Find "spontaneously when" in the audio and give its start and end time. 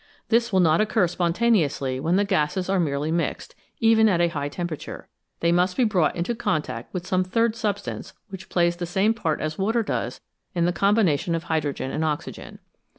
1.07-2.15